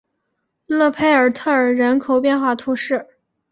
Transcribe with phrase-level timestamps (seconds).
[0.65, 3.05] 勒佩尔特尔人口变化图示